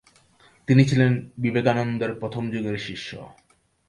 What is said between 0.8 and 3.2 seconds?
ছিলেন বিবেকানন্দের প্রথম যুগের শিষ্য।